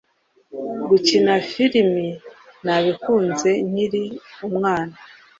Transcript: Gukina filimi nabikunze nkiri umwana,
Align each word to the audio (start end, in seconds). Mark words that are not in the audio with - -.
Gukina 0.89 1.33
filimi 1.49 2.07
nabikunze 2.65 3.51
nkiri 3.69 4.03
umwana, 4.47 4.95